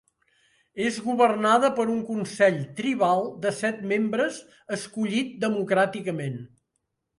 [0.85, 4.41] És governada per un consell tribal de set membres
[4.81, 6.45] escollit democràticament.